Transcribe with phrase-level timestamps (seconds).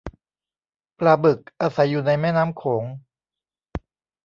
[0.99, 2.83] ปลาบึกอาศัยอยู่ในแม่น้ำโขง